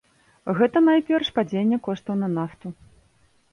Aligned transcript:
Гэта, 0.59 0.81
найперш, 0.87 1.29
падзенне 1.37 1.79
коштаў 1.89 2.19
на 2.25 2.33
нафту. 2.37 2.67